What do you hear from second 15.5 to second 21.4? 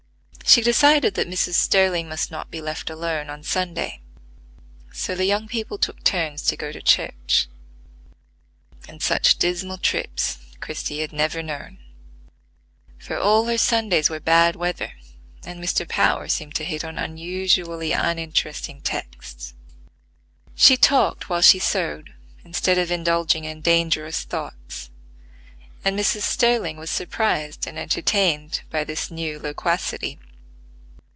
Mr. Power seemed to hit on unusually uninteresting texts. She talked